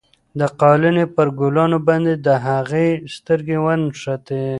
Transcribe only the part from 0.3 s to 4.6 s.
د قالینې پر ګلانو باندې د هغې سترګې ونښتې.